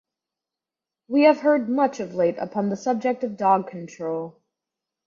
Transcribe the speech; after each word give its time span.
We 1.09 1.25
have 1.25 1.41
heard 1.41 1.69
much 1.69 1.99
of 1.99 2.15
late 2.15 2.39
upon 2.39 2.69
the 2.69 2.75
subject 2.75 3.23
of 3.23 3.37
dog 3.37 3.67
control. 3.67 4.41